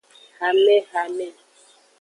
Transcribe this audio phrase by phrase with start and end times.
[0.39, 1.27] Hamehame.